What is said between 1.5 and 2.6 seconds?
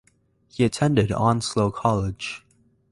College.